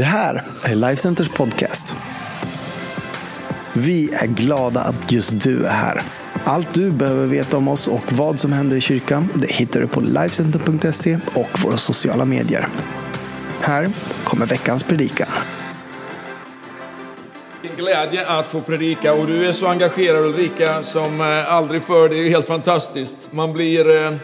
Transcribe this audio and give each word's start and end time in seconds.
Det 0.00 0.04
här 0.04 0.42
är 0.64 0.74
Lifecenters 0.74 1.28
podcast. 1.28 1.96
Vi 3.72 4.14
är 4.14 4.26
glada 4.26 4.80
att 4.80 5.12
just 5.12 5.40
du 5.40 5.64
är 5.64 5.72
här. 5.72 6.02
Allt 6.44 6.74
du 6.74 6.90
behöver 6.90 7.26
veta 7.26 7.56
om 7.56 7.68
oss 7.68 7.88
och 7.88 8.12
vad 8.12 8.40
som 8.40 8.52
händer 8.52 8.76
i 8.76 8.80
kyrkan 8.80 9.28
det 9.34 9.52
hittar 9.52 9.80
du 9.80 9.86
på 9.86 10.00
Lifecenter.se 10.00 11.18
och 11.34 11.62
våra 11.64 11.76
sociala 11.76 12.24
medier. 12.24 12.68
Här 13.60 13.88
kommer 14.24 14.46
veckans 14.46 14.82
predikan. 14.82 15.28
En 17.62 17.76
glädje 17.76 18.26
att 18.26 18.46
få 18.46 18.60
predika 18.60 19.14
och 19.14 19.26
du 19.26 19.46
är 19.46 19.52
så 19.52 19.66
engagerad 19.66 20.24
Ulrika 20.24 20.82
som 20.82 21.20
eh, 21.20 21.52
aldrig 21.52 21.82
förr. 21.82 22.08
Det 22.08 22.16
är 22.16 22.28
helt 22.28 22.46
fantastiskt. 22.46 23.16
Man 23.30 23.52
blir 23.52 24.04
eh, 24.06 24.14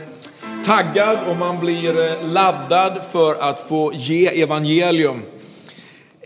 taggad 0.65 1.19
och 1.31 1.37
man 1.37 1.61
blir 1.61 2.11
eh, 2.11 2.29
laddad 2.33 3.03
för 3.13 3.35
att 3.51 3.69
få 3.69 3.93
ge 3.95 4.43
evangelium. 4.43 5.23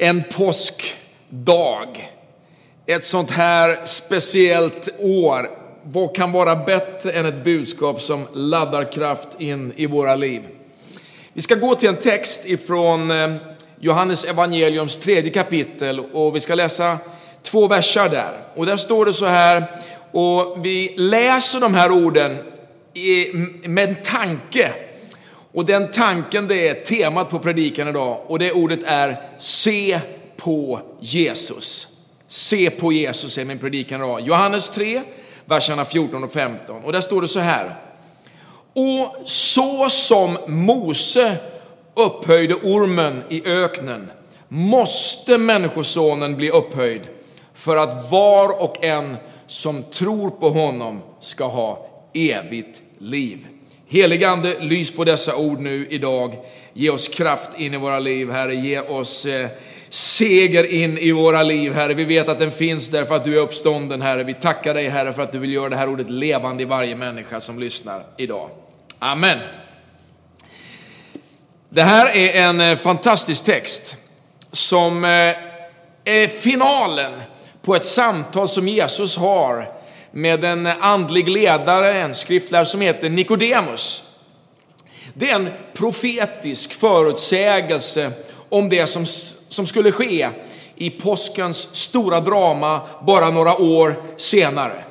En 0.03 0.25
påskdag. 0.33 2.13
Ett 2.87 3.05
sånt 3.05 3.31
här 3.31 3.85
speciellt 3.85 4.89
år. 4.99 5.51
Vad 5.83 6.17
kan 6.17 6.33
vara 6.33 6.57
bättre 6.57 7.13
än 7.13 7.27
ett 7.27 7.45
budskap 7.45 8.03
som 8.03 8.27
laddar 8.35 8.93
kraft 8.93 9.29
in 9.39 9.73
i 9.77 9.87
våra 9.87 10.17
liv? 10.17 10.43
Vi 11.33 11.41
ska 11.41 11.55
gå 11.55 11.75
till 11.75 11.89
en 11.89 11.97
text 11.97 12.47
ifrån 12.47 13.11
eh, 13.11 13.35
Johannes 13.81 14.25
evangeliums 14.25 14.99
tredje 14.99 15.31
kapitel 15.31 16.01
och 16.01 16.37
vi 16.37 16.41
ska 16.41 16.55
läsa 16.55 16.99
två 17.43 17.69
versar 17.69 18.09
där. 18.09 18.33
Och 18.55 18.67
där 18.67 18.77
står 18.77 19.07
det 19.07 19.13
så 19.13 19.27
här, 19.27 19.81
och 20.13 20.67
vi 20.67 20.95
läser 20.97 21.61
de 21.61 21.75
här 21.75 21.93
orden 21.93 22.39
med 23.65 23.89
en 23.89 23.97
tanke. 24.03 24.75
Och 25.53 25.65
den 25.65 25.91
tanken 25.91 26.49
det 26.49 26.69
är 26.69 26.75
temat 26.75 27.31
på 27.31 27.39
predikan 27.39 27.89
idag 27.89 28.21
och 28.27 28.39
det 28.39 28.53
ordet 28.53 28.81
är 28.85 29.29
se 29.39 30.01
på 30.37 30.81
Jesus. 31.01 31.89
Se 32.27 32.71
på 32.71 32.93
Jesus 32.93 33.39
är 33.39 33.45
min 33.45 33.59
predikan 33.59 34.01
idag. 34.01 34.21
Johannes 34.21 34.71
3, 34.71 35.03
verserna 35.45 35.85
14 35.85 36.25
och 36.25 36.33
15. 36.33 36.85
Och 36.85 36.93
där 36.93 37.01
står 37.01 37.23
det 37.23 37.29
så 37.29 37.41
här. 37.41 37.75
Och 38.73 39.29
så 39.29 39.89
som 39.89 40.39
Mose 40.47 41.37
upphöjde 41.95 42.55
ormen 42.55 43.23
i 43.29 43.47
öknen 43.47 44.11
måste 44.49 45.39
Människosonen 45.39 46.37
bli 46.37 46.51
upphöjd 46.51 47.03
för 47.55 47.77
att 47.77 48.11
var 48.11 48.63
och 48.63 48.85
en 48.85 49.17
som 49.47 49.83
tror 49.83 50.31
på 50.31 50.51
honom 50.51 51.01
ska 51.21 51.45
ha 51.45 51.87
evigt 52.15 52.83
liv. 52.99 53.47
Heligande, 53.93 54.59
lys 54.61 54.91
på 54.91 55.05
dessa 55.05 55.37
ord 55.37 55.61
nu 55.61 55.87
idag. 55.91 56.37
Ge 56.73 56.91
oss 56.91 57.09
kraft 57.09 57.51
in 57.57 57.75
i 57.75 57.77
våra 57.77 57.99
liv, 57.99 58.31
Herre. 58.31 58.55
Ge 58.55 58.81
oss 58.81 59.27
eh, 59.27 59.49
seger 59.89 60.65
in 60.75 60.99
i 60.99 61.13
våra 61.13 61.43
liv, 61.43 61.73
Herre. 61.73 61.95
Vi 61.95 62.05
vet 62.05 62.29
att 62.29 62.39
den 62.39 62.51
finns 62.51 62.89
där 62.89 63.05
för 63.05 63.17
att 63.17 63.25
du 63.25 63.39
är 63.39 63.43
uppstånden, 63.43 64.03
Herre. 64.03 64.25
Vi 64.25 64.35
tackar 64.35 64.75
dig, 64.75 64.89
Herre, 64.89 65.13
för 65.13 65.23
att 65.23 65.33
du 65.33 65.39
vill 65.39 65.53
göra 65.53 65.69
det 65.69 65.77
här 65.77 65.89
ordet 65.89 66.11
levande 66.11 66.63
i 66.63 66.67
varje 66.67 66.97
människa 66.97 67.41
som 67.41 67.59
lyssnar 67.59 68.03
idag. 68.17 68.51
Amen. 68.99 69.39
Det 71.69 71.83
här 71.83 72.17
är 72.17 72.49
en 72.49 72.61
eh, 72.61 72.77
fantastisk 72.77 73.45
text 73.45 73.97
som 74.53 75.05
eh, 75.05 75.11
är 76.05 76.29
finalen 76.29 77.13
på 77.63 77.75
ett 77.75 77.85
samtal 77.85 78.49
som 78.49 78.69
Jesus 78.69 79.17
har 79.17 79.80
med 80.13 80.45
en 80.45 80.67
andlig 80.67 81.29
ledare, 81.29 82.01
en 82.01 82.15
skriftlärare 82.15 82.67
som 82.67 82.81
heter 82.81 83.11
Nikodemus. 83.11 84.03
Det 85.15 85.31
är 85.31 85.35
en 85.35 85.51
profetisk 85.75 86.75
förutsägelse 86.75 88.11
om 88.49 88.69
det 88.69 88.87
som, 88.87 89.07
som 89.49 89.67
skulle 89.67 89.93
ske 89.93 90.29
i 90.77 90.91
påskens 90.91 91.75
stora 91.77 92.21
drama 92.21 92.81
bara 93.07 93.31
några 93.31 93.57
år 93.57 94.03
senare. 94.17 94.85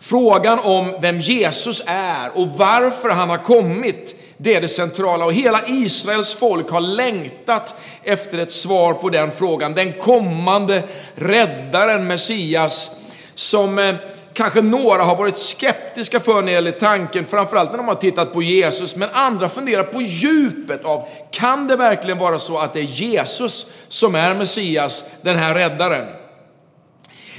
Frågan 0.00 0.58
om 0.58 0.94
vem 1.00 1.20
Jesus 1.20 1.82
är 1.86 2.30
och 2.34 2.48
varför 2.48 3.10
han 3.10 3.30
har 3.30 3.36
kommit 3.36 4.16
det 4.36 4.54
är 4.54 4.60
det 4.60 4.68
centrala 4.68 5.24
och 5.24 5.32
hela 5.32 5.60
Israels 5.66 6.34
folk 6.34 6.70
har 6.70 6.80
längtat 6.80 7.74
efter 8.02 8.38
ett 8.38 8.52
svar 8.52 8.94
på 8.94 9.08
den 9.08 9.30
frågan. 9.32 9.74
Den 9.74 9.92
kommande 9.92 10.82
räddaren, 11.14 12.06
Messias, 12.06 12.90
som 13.34 13.78
eh, 13.78 13.94
kanske 14.34 14.62
några 14.62 15.02
har 15.02 15.16
varit 15.16 15.36
skeptiska 15.36 16.20
för 16.20 16.34
när 16.34 16.42
det 16.42 16.50
gäller 16.50 16.72
tanken, 16.72 17.26
framförallt 17.26 17.70
när 17.70 17.78
de 17.78 17.88
har 17.88 17.94
tittat 17.94 18.32
på 18.32 18.42
Jesus, 18.42 18.96
men 18.96 19.08
andra 19.12 19.48
funderar 19.48 19.82
på 19.82 20.02
djupet 20.02 20.84
av, 20.84 21.08
kan 21.30 21.66
det 21.66 21.76
verkligen 21.76 22.18
vara 22.18 22.38
så 22.38 22.58
att 22.58 22.72
det 22.74 22.80
är 22.80 22.82
Jesus 22.82 23.66
som 23.88 24.14
är 24.14 24.34
Messias, 24.34 25.04
den 25.22 25.36
här 25.36 25.54
räddaren? 25.54 26.06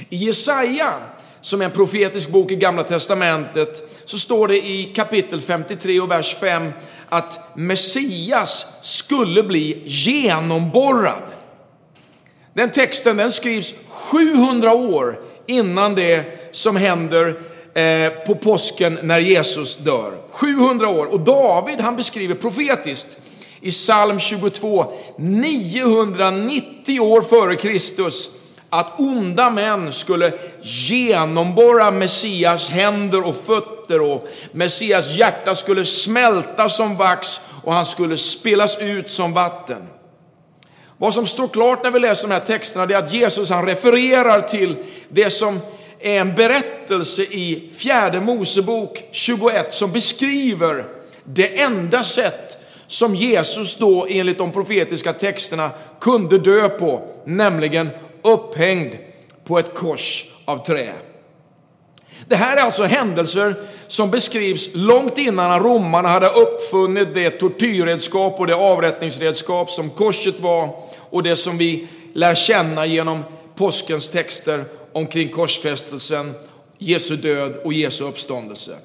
I 0.08 0.16
Jesaja 0.16 0.92
som 1.40 1.60
är 1.60 1.64
en 1.64 1.70
profetisk 1.70 2.28
bok 2.28 2.50
i 2.50 2.56
Gamla 2.56 2.84
Testamentet, 2.84 4.00
så 4.04 4.18
står 4.18 4.48
det 4.48 4.66
i 4.66 4.84
kapitel 4.84 5.40
53 5.40 6.00
och 6.00 6.10
vers 6.10 6.34
5 6.34 6.72
att 7.08 7.56
Messias 7.56 8.78
skulle 8.82 9.42
bli 9.42 9.82
genomborrad. 9.84 11.22
Den 12.54 12.70
texten 12.70 13.16
den 13.16 13.32
skrivs 13.32 13.74
700 13.88 14.72
år 14.72 15.20
innan 15.46 15.94
det 15.94 16.43
som 16.54 16.76
händer 16.76 17.38
eh, 17.74 18.12
på 18.26 18.34
påsken 18.34 18.98
när 19.02 19.20
Jesus 19.20 19.76
dör. 19.76 20.12
700 20.30 20.88
år. 20.88 21.06
Och 21.06 21.20
David 21.20 21.80
han 21.80 21.96
beskriver 21.96 22.34
profetiskt 22.34 23.08
i 23.60 23.70
psalm 23.70 24.18
22, 24.18 24.92
990 25.16 27.00
år 27.00 27.22
före 27.22 27.56
Kristus, 27.56 28.30
att 28.70 29.00
onda 29.00 29.50
män 29.50 29.92
skulle 29.92 30.32
genomborra 30.62 31.90
Messias 31.90 32.70
händer 32.70 33.26
och 33.26 33.36
fötter 33.36 34.00
och 34.00 34.28
Messias 34.52 35.16
hjärta 35.16 35.54
skulle 35.54 35.84
smälta 35.84 36.68
som 36.68 36.96
vax 36.96 37.40
och 37.64 37.72
han 37.72 37.86
skulle 37.86 38.16
spelas 38.16 38.78
ut 38.78 39.10
som 39.10 39.32
vatten. 39.32 39.82
Vad 40.96 41.14
som 41.14 41.26
står 41.26 41.48
klart 41.48 41.84
när 41.84 41.90
vi 41.90 41.98
läser 41.98 42.28
de 42.28 42.34
här 42.34 42.40
texterna 42.40 42.84
är 42.84 42.98
att 42.98 43.12
Jesus 43.12 43.50
han 43.50 43.66
refererar 43.66 44.40
till 44.40 44.76
det 45.08 45.30
som 45.30 45.60
är 46.04 46.20
en 46.20 46.34
berättelse 46.34 47.22
i 47.22 47.70
fjärde 47.76 48.20
Mosebok 48.20 49.04
21 49.10 49.74
som 49.74 49.92
beskriver 49.92 50.86
det 51.24 51.60
enda 51.60 52.04
sätt 52.04 52.58
som 52.86 53.14
Jesus 53.14 53.76
då 53.76 54.06
enligt 54.10 54.38
de 54.38 54.52
profetiska 54.52 55.12
texterna 55.12 55.70
kunde 56.00 56.38
dö 56.38 56.68
på, 56.68 57.08
nämligen 57.26 57.90
upphängd 58.22 58.94
på 59.44 59.58
ett 59.58 59.74
kors 59.74 60.26
av 60.44 60.66
trä. 60.66 60.92
Det 62.28 62.36
här 62.36 62.56
är 62.56 62.60
alltså 62.60 62.84
händelser 62.84 63.54
som 63.86 64.10
beskrivs 64.10 64.70
långt 64.74 65.18
innan 65.18 65.60
romarna 65.60 66.08
hade 66.08 66.28
uppfunnit 66.28 67.14
det 67.14 67.30
tortyrredskap 67.30 68.40
och 68.40 68.46
det 68.46 68.54
avrättningsredskap 68.54 69.70
som 69.70 69.90
korset 69.90 70.40
var 70.40 70.68
och 70.98 71.22
det 71.22 71.36
som 71.36 71.58
vi 71.58 71.88
lär 72.14 72.34
känna 72.34 72.86
genom 72.86 73.24
påskens 73.54 74.08
texter 74.08 74.64
omkring 74.94 75.28
korsfästelsen, 75.28 76.34
Jesu 76.78 77.16
död 77.16 77.56
och 77.64 77.72
Jesu 77.72 78.04
uppståndelse. 78.04 78.76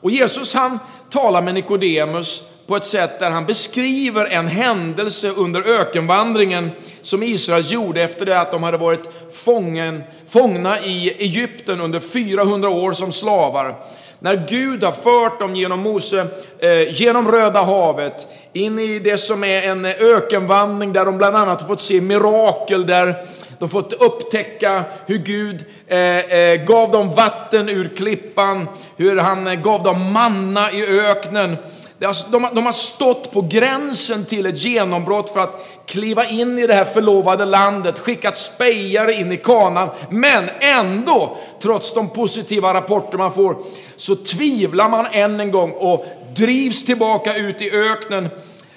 Och 0.00 0.10
Jesus 0.10 0.54
han 0.54 0.78
talar 1.10 1.42
med 1.42 1.54
Nikodemus 1.54 2.42
på 2.66 2.76
ett 2.76 2.84
sätt 2.84 3.18
där 3.20 3.30
han 3.30 3.46
beskriver 3.46 4.26
en 4.26 4.48
händelse 4.48 5.30
under 5.30 5.62
ökenvandringen 5.62 6.70
som 7.02 7.22
Israel 7.22 7.72
gjorde 7.72 8.02
efter 8.02 8.26
det 8.26 8.40
att 8.40 8.52
de 8.52 8.62
hade 8.62 8.76
varit 8.76 9.10
fången, 9.32 10.02
fångna 10.28 10.80
i 10.80 11.10
Egypten 11.18 11.80
under 11.80 12.00
400 12.00 12.68
år 12.68 12.92
som 12.92 13.12
slavar. 13.12 13.74
När 14.18 14.46
Gud 14.48 14.84
har 14.84 14.92
fört 14.92 15.40
dem 15.40 15.56
genom 15.56 15.80
Mose, 15.80 16.26
eh, 16.58 17.00
genom 17.00 17.32
Röda 17.32 17.62
havet, 17.62 18.28
in 18.52 18.78
i 18.78 18.98
det 18.98 19.18
som 19.18 19.44
är 19.44 19.62
en 19.62 19.84
ökenvandring 19.84 20.92
där 20.92 21.04
de 21.04 21.18
bland 21.18 21.36
annat 21.36 21.60
har 21.60 21.68
fått 21.68 21.80
se 21.80 22.00
mirakel, 22.00 22.86
där 22.86 23.26
de 23.58 23.68
fått 23.68 23.92
upptäcka 23.92 24.84
hur 25.06 25.18
Gud 25.18 25.64
eh, 25.86 25.98
eh, 25.98 26.64
gav 26.64 26.90
dem 26.90 27.10
vatten 27.10 27.68
ur 27.68 27.96
klippan, 27.96 28.68
hur 28.96 29.16
han 29.16 29.46
eh, 29.46 29.54
gav 29.54 29.82
dem 29.82 30.12
manna 30.12 30.72
i 30.72 31.00
öknen. 31.00 31.56
Alltså, 32.04 32.30
de, 32.30 32.48
de 32.52 32.66
har 32.66 32.72
stått 32.72 33.32
på 33.32 33.40
gränsen 33.40 34.24
till 34.24 34.46
ett 34.46 34.64
genombrott 34.64 35.30
för 35.30 35.40
att 35.40 35.66
kliva 35.86 36.24
in 36.24 36.58
i 36.58 36.66
det 36.66 36.74
här 36.74 36.84
förlovade 36.84 37.44
landet, 37.44 37.98
skickat 37.98 38.36
spejare 38.36 39.14
in 39.14 39.32
i 39.32 39.36
kanan. 39.36 39.88
Men 40.10 40.50
ändå, 40.60 41.36
trots 41.62 41.94
de 41.94 42.08
positiva 42.08 42.74
rapporter 42.74 43.18
man 43.18 43.32
får, 43.32 43.56
så 43.96 44.16
tvivlar 44.16 44.88
man 44.88 45.06
än 45.12 45.40
en 45.40 45.50
gång 45.50 45.72
och 45.72 46.06
drivs 46.36 46.84
tillbaka 46.84 47.34
ut 47.34 47.62
i 47.62 47.70
öknen. 47.70 48.28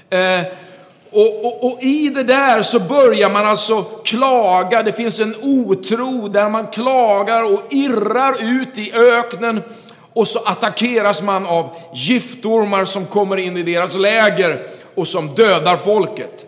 Eh, 0.09 0.41
och, 1.11 1.45
och, 1.45 1.63
och, 1.65 1.83
i 1.83 2.09
det 2.09 2.23
där 2.23 2.61
så 2.61 2.79
börjar 2.79 3.29
man 3.29 3.45
alltså 3.45 3.81
klaga. 3.83 4.83
Det 4.83 4.93
finns 4.93 5.19
en 5.19 5.35
otro 5.41 6.27
där 6.27 6.49
man 6.49 6.67
klagar 6.67 7.53
och 7.53 7.61
irrar 7.69 8.35
ut 8.61 8.77
i 8.77 8.93
öknen. 8.93 9.63
Och 10.13 10.27
så 10.27 10.39
attackeras 10.39 11.21
man 11.21 11.45
av 11.45 11.69
giftormar 11.93 12.85
som 12.85 13.05
kommer 13.05 13.37
in 13.37 13.57
i 13.57 13.63
deras 13.63 13.95
läger 13.95 14.67
och 14.95 15.07
som 15.07 15.27
dödar 15.27 15.77
folket. 15.77 16.45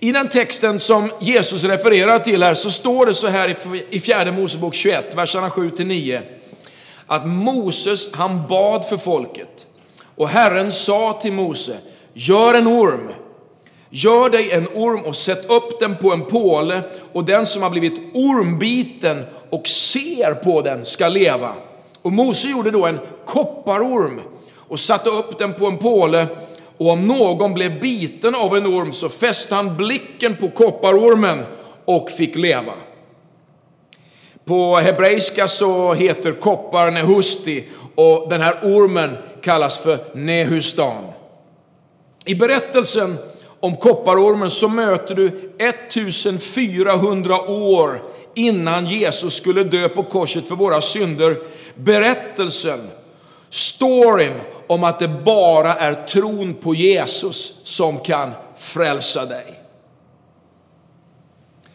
I 0.00 0.12
den 0.12 0.28
texten 0.28 0.78
som 0.78 1.10
Jesus 1.20 1.64
refererar 1.64 2.18
till 2.18 2.42
här 2.42 2.54
så 2.54 2.70
står 2.70 3.06
det 3.06 3.14
så 3.14 3.26
här 3.26 3.56
i 3.90 4.00
fjärde 4.00 4.32
Mosebok 4.32 4.74
21, 4.74 5.14
verserna 5.14 5.48
7-9. 5.48 6.20
Att 7.06 7.26
Moses, 7.26 8.14
han 8.14 8.46
bad 8.46 8.84
för 8.84 8.96
folket. 8.96 9.66
Och 10.16 10.28
Herren 10.28 10.72
sa 10.72 11.18
till 11.22 11.32
Mose, 11.32 11.76
gör 12.14 12.54
en 12.54 12.66
orm. 12.66 13.10
Gör 13.90 14.30
dig 14.30 14.50
en 14.50 14.68
orm 14.74 15.04
och 15.04 15.16
sätt 15.16 15.50
upp 15.50 15.80
den 15.80 15.96
på 15.96 16.12
en 16.12 16.24
påle 16.24 16.82
och 17.12 17.24
den 17.24 17.46
som 17.46 17.62
har 17.62 17.70
blivit 17.70 18.00
ormbiten 18.14 19.24
och 19.50 19.68
ser 19.68 20.34
på 20.34 20.62
den 20.62 20.84
ska 20.84 21.08
leva. 21.08 21.52
Och 22.02 22.12
Mose 22.12 22.48
gjorde 22.48 22.70
då 22.70 22.86
en 22.86 22.98
kopparorm 23.26 24.20
och 24.54 24.80
satte 24.80 25.10
upp 25.10 25.38
den 25.38 25.54
på 25.54 25.66
en 25.66 25.78
påle 25.78 26.26
och 26.78 26.90
om 26.90 27.06
någon 27.06 27.54
blev 27.54 27.80
biten 27.80 28.34
av 28.34 28.56
en 28.56 28.66
orm 28.66 28.92
så 28.92 29.08
fäste 29.08 29.54
han 29.54 29.76
blicken 29.76 30.36
på 30.36 30.48
kopparormen 30.48 31.44
och 31.84 32.10
fick 32.10 32.36
leva. 32.36 32.72
På 34.44 34.76
hebreiska 34.76 35.48
så 35.48 35.94
heter 35.94 36.32
koppar 36.32 36.90
nehusti 36.90 37.64
och 37.94 38.28
den 38.28 38.40
här 38.40 38.54
ormen 38.62 39.16
kallas 39.42 39.78
för 39.78 39.98
nehustan. 40.14 41.04
I 42.24 42.34
berättelsen 42.34 43.18
om 43.60 43.76
kopparormen 43.76 44.50
så 44.50 44.68
möter 44.68 45.14
du 45.14 45.52
1400 45.58 47.40
år 47.50 48.02
innan 48.34 48.86
Jesus 48.86 49.34
skulle 49.34 49.64
dö 49.64 49.88
på 49.88 50.02
korset 50.02 50.48
för 50.48 50.54
våra 50.54 50.80
synder 50.80 51.38
berättelsen, 51.74 52.80
storyn 53.50 54.40
om 54.66 54.84
att 54.84 54.98
det 54.98 55.08
bara 55.08 55.74
är 55.74 55.94
tron 56.06 56.54
på 56.54 56.74
Jesus 56.74 57.60
som 57.64 57.98
kan 57.98 58.32
frälsa 58.56 59.26
dig. 59.26 59.60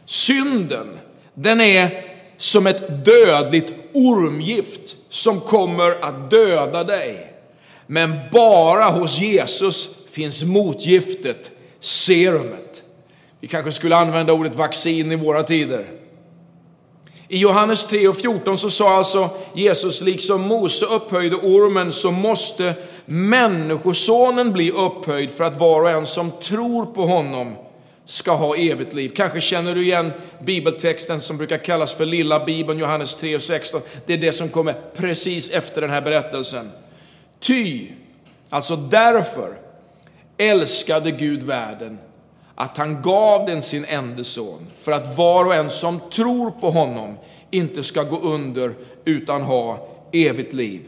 Synden, 0.05 0.99
den 1.33 1.61
är 1.61 2.05
som 2.37 2.67
ett 2.67 3.05
dödligt 3.05 3.73
ormgift 3.93 4.95
som 5.09 5.39
kommer 5.39 5.91
att 5.91 6.31
döda 6.31 6.83
dig. 6.83 7.33
Men 7.87 8.19
bara 8.31 8.83
hos 8.83 9.19
Jesus 9.19 9.89
finns 10.11 10.43
motgiftet, 10.43 11.51
serumet. 11.81 12.83
Vi 13.39 13.47
kanske 13.47 13.71
skulle 13.71 13.95
använda 13.95 14.33
ordet 14.33 14.55
vaccin 14.55 15.11
i 15.11 15.15
våra 15.15 15.43
tider. 15.43 15.87
I 17.27 17.37
Johannes 17.37 17.85
3 17.85 18.07
och 18.07 18.17
14 18.17 18.57
så 18.57 18.69
sa 18.69 18.97
alltså 18.97 19.29
Jesus, 19.53 20.01
liksom 20.01 20.41
Mose 20.41 20.85
upphöjde 20.85 21.35
ormen 21.35 21.91
så 21.91 22.11
måste 22.11 22.73
Människosonen 23.05 24.53
bli 24.53 24.71
upphöjd 24.71 25.31
för 25.31 25.43
att 25.43 25.59
var 25.59 25.81
och 25.81 25.89
en 25.89 26.05
som 26.05 26.31
tror 26.31 26.85
på 26.85 27.01
honom 27.01 27.55
ska 28.05 28.31
ha 28.31 28.55
evigt 28.55 28.93
liv. 28.93 29.11
Kanske 29.15 29.41
känner 29.41 29.75
du 29.75 29.83
igen 29.83 30.11
bibeltexten 30.45 31.21
som 31.21 31.37
brukar 31.37 31.57
kallas 31.57 31.93
för 31.93 32.05
lilla 32.05 32.45
bibeln, 32.45 32.79
Johannes 32.79 33.15
3 33.15 33.35
och 33.35 33.41
16. 33.41 33.81
Det 34.05 34.13
är 34.13 34.17
det 34.17 34.31
som 34.31 34.49
kommer 34.49 34.75
precis 34.95 35.49
efter 35.49 35.81
den 35.81 35.89
här 35.89 36.01
berättelsen. 36.01 36.71
Ty, 37.39 37.87
alltså 38.49 38.75
därför, 38.75 39.57
älskade 40.49 41.11
Gud 41.11 41.43
världen 41.43 41.99
att 42.55 42.77
han 42.77 43.01
gav 43.01 43.45
den 43.45 43.61
sin 43.61 43.85
enda 43.85 44.23
son 44.23 44.67
för 44.77 44.91
att 44.91 45.17
var 45.17 45.45
och 45.45 45.55
en 45.55 45.69
som 45.69 45.99
tror 45.99 46.51
på 46.51 46.69
honom 46.69 47.17
inte 47.51 47.83
ska 47.83 48.03
gå 48.03 48.19
under 48.19 48.73
utan 49.05 49.41
ha 49.41 49.87
evigt 50.11 50.53
liv. 50.53 50.81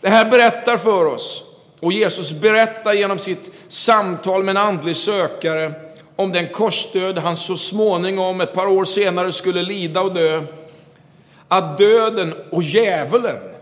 Det 0.00 0.08
här 0.08 0.30
berättar 0.30 0.76
för 0.76 1.06
oss 1.06 1.44
och 1.82 1.92
Jesus 1.92 2.32
berättar 2.32 2.92
genom 2.92 3.18
sitt 3.18 3.50
samtal 3.68 4.44
med 4.44 4.56
en 4.56 4.62
andlig 4.62 4.96
sökare 4.96 5.72
om 6.16 6.32
den 6.32 6.48
korsdöd 6.48 7.18
han 7.18 7.36
så 7.36 7.56
småningom, 7.56 8.40
ett 8.40 8.54
par 8.54 8.66
år 8.66 8.84
senare, 8.84 9.32
skulle 9.32 9.62
lida 9.62 10.00
och 10.00 10.14
dö. 10.14 10.42
Att 11.48 11.78
döden 11.78 12.34
och 12.50 12.62
djävulen 12.62 13.53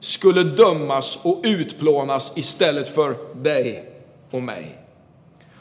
skulle 0.00 0.42
dömas 0.42 1.18
och 1.22 1.40
utplånas 1.44 2.32
istället 2.34 2.88
för 2.88 3.16
dig 3.34 3.84
och 4.30 4.42
mig. 4.42 4.78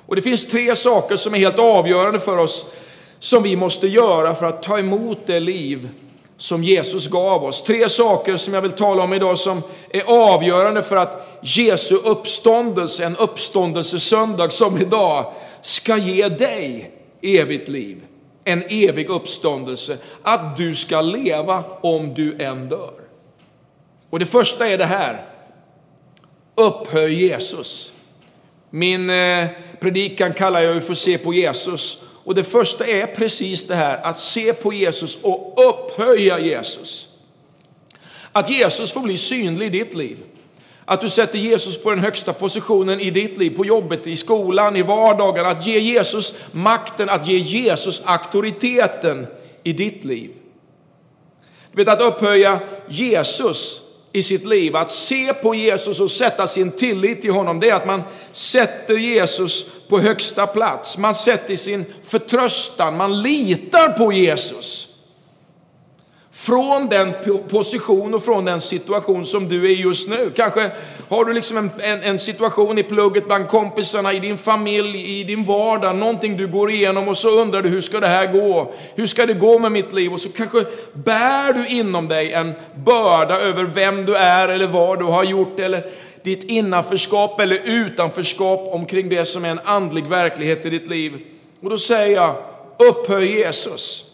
Och 0.08 0.16
det 0.16 0.22
finns 0.22 0.46
tre 0.46 0.76
saker 0.76 1.16
som 1.16 1.34
är 1.34 1.40
helt 1.40 1.60
avgörande 1.60 2.20
för 2.20 2.38
oss 2.38 2.66
som 3.20 3.44
vi 3.44 3.56
måste 3.56 3.88
göra 3.88 4.36
för 4.36 4.46
att 4.46 4.64
ta 4.64 4.80
emot 4.80 5.18
det 5.26 5.40
liv 5.40 5.90
som 6.38 6.64
Jesus 6.64 7.08
gav 7.08 7.44
oss. 7.44 7.64
Tre 7.64 7.90
saker 7.90 8.38
som 8.38 8.54
jag 8.54 8.62
vill 8.62 8.72
tala 8.72 9.04
om 9.04 9.14
idag 9.14 9.38
som 9.40 9.62
är 9.90 10.04
avgörande 10.34 10.84
för 10.84 10.96
att 10.96 11.28
Jesu 11.42 11.96
uppståndelse, 11.96 13.06
en 13.06 13.16
uppståndelsesöndag 13.16 14.50
som 14.52 14.78
idag, 14.78 15.34
ska 15.62 15.98
ge 15.98 16.30
dig 16.30 16.92
evigt 17.22 17.70
liv. 17.70 18.06
En 18.44 18.64
evig 18.70 19.10
uppståndelse. 19.10 19.98
Att 20.22 20.58
du 20.58 20.74
ska 20.74 21.02
leva 21.02 21.64
om 21.82 22.14
du 22.14 22.36
än 22.40 22.70
dör. 22.70 23.05
Och 24.10 24.20
det 24.20 24.26
första 24.26 24.68
är 24.68 24.78
det 24.78 24.86
här. 24.86 25.26
Upphöj 26.56 27.14
Jesus. 27.14 27.94
Min 28.70 29.10
eh, 29.10 29.48
predikan 29.80 30.34
kallar 30.34 30.62
jag 30.62 30.74
ju 30.76 30.82
för 30.82 30.94
Se 30.94 31.18
på 31.18 31.34
Jesus. 31.34 32.02
Och 32.26 32.36
det 32.36 32.44
första 32.44 32.88
är 32.88 33.06
precis 33.08 33.68
det 33.68 33.76
här, 33.76 33.98
att 33.98 34.20
se 34.20 34.54
på 34.54 34.74
Jesus 34.74 35.18
och 35.22 35.54
upphöja 35.70 36.40
Jesus. 36.40 37.08
Att 38.32 38.50
Jesus 38.50 38.92
får 38.92 39.02
bli 39.02 39.18
synlig 39.18 39.66
i 39.66 39.70
ditt 39.70 39.96
liv. 39.96 40.18
Att 40.86 41.02
du 41.02 41.10
sätter 41.10 41.40
Jesus 41.40 41.84
på 41.84 41.90
den 41.90 42.00
högsta 42.00 42.34
positionen 42.34 43.00
i 43.00 43.12
ditt 43.12 43.38
liv, 43.38 43.58
på 43.58 43.66
jobbet, 43.66 44.08
i 44.08 44.16
skolan, 44.16 44.76
i 44.76 44.82
vardagen. 44.82 45.46
Att 45.46 45.68
ge 45.68 45.80
Jesus 45.80 46.34
makten, 46.52 47.10
att 47.10 47.28
ge 47.28 47.38
Jesus 47.38 48.02
auktoriteten 48.06 49.28
i 49.64 49.74
ditt 49.74 50.04
liv. 50.04 50.32
Du 51.72 51.78
vet 51.84 51.94
att 51.94 52.02
upphöja 52.02 52.60
Jesus 52.90 53.85
i 54.16 54.24
sitt 54.24 54.46
liv. 54.46 54.76
Att 54.76 54.92
se 54.92 55.34
på 55.34 55.56
Jesus 55.56 56.00
och 56.00 56.12
sätta 56.12 56.48
sin 56.48 56.72
tillit 56.72 57.22
till 57.22 57.32
honom, 57.32 57.60
det 57.60 57.70
är 57.70 57.76
att 57.76 57.88
man 57.88 58.04
sätter 58.32 58.98
Jesus 58.98 59.66
på 59.90 60.00
högsta 60.00 60.48
plats. 60.48 60.98
Man 60.98 61.16
sätter 61.16 61.56
sin 61.56 61.86
förtröstan, 62.04 62.98
man 62.98 63.22
litar 63.22 63.90
på 63.90 64.14
Jesus. 64.14 64.95
Från 66.36 66.90
den 66.90 67.14
position 67.50 68.14
och 68.14 68.24
från 68.24 68.46
den 68.46 68.62
situation 68.62 69.26
som 69.26 69.50
du 69.50 69.66
är 69.66 69.76
just 69.76 70.10
nu. 70.10 70.32
Kanske 70.36 70.72
har 71.10 71.26
du 71.26 71.34
liksom 71.34 71.58
en, 71.58 71.72
en, 71.80 72.04
en, 72.04 72.20
situation 72.20 72.78
i 72.78 72.84
plugget 72.84 73.26
bland 73.26 73.48
kompisarna, 73.48 74.14
i 74.14 74.20
din 74.20 74.38
familj, 74.38 75.20
i 75.20 75.24
din 75.24 75.44
vardag, 75.44 75.96
någonting 75.96 76.38
du 76.38 76.48
går 76.48 76.72
igenom 76.72 77.08
och 77.08 77.18
så 77.18 77.30
undrar 77.30 77.62
du 77.62 77.70
hur 77.70 77.82
ska 77.82 78.00
det 78.00 78.08
här 78.08 78.32
gå? 78.32 78.74
Hur 78.96 79.08
ska 79.08 79.26
det 79.26 79.34
gå 79.34 79.60
med 79.60 79.72
mitt 79.72 79.94
liv? 79.94 80.14
Och 80.14 80.20
så 80.20 80.30
kanske 80.30 80.66
bär 80.94 81.54
du 81.54 81.68
inom 81.68 82.08
dig 82.08 82.34
en 82.34 82.54
börda 82.76 83.40
över 83.40 83.64
vem 83.64 84.06
du 84.06 84.16
är 84.16 84.48
eller 84.48 84.68
vad 84.68 85.00
du 85.00 85.06
har 85.06 85.24
gjort 85.24 85.60
eller 85.60 85.92
ditt 86.24 86.44
innanförskap 86.44 87.40
eller 87.40 87.60
utanförskap 87.64 88.70
omkring 88.74 89.10
det 89.10 89.26
som 89.26 89.46
är 89.46 89.50
en 89.50 89.60
andlig 89.64 90.08
verklighet 90.08 90.66
i 90.66 90.70
ditt 90.70 90.88
liv. 90.88 91.20
Och 91.62 91.70
då 91.70 91.78
säger 91.78 92.16
jag, 92.16 92.36
upphöj 92.90 93.38
Jesus. 93.38 94.06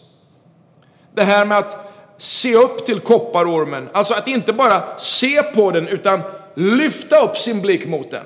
Det 1.14 1.22
här 1.22 1.46
med 1.46 1.58
att 1.58 1.91
se 2.22 2.54
upp 2.56 2.86
till 2.86 3.00
kopparormen. 3.00 3.88
Alltså 3.92 4.14
att 4.14 4.28
inte 4.28 4.52
bara 4.52 4.98
se 4.98 5.42
på 5.42 5.70
den 5.70 5.88
utan 5.88 6.20
lyfta 6.54 7.20
upp 7.24 7.36
sin 7.36 7.60
blick 7.60 7.86
mot 7.86 8.10
den. 8.10 8.24